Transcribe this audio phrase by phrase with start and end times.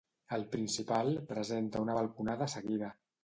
[0.37, 2.91] El principal presenta una balconada seguida.